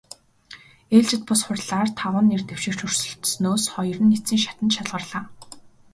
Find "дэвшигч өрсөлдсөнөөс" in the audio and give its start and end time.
2.45-3.63